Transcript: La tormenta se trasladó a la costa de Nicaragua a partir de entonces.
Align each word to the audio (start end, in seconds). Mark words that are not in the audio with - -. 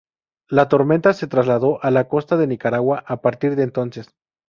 La 0.49 0.67
tormenta 0.67 1.13
se 1.13 1.27
trasladó 1.27 1.77
a 1.83 1.91
la 1.91 2.07
costa 2.07 2.35
de 2.35 2.47
Nicaragua 2.47 3.03
a 3.05 3.21
partir 3.21 3.55
de 3.55 3.61
entonces. 3.61 4.15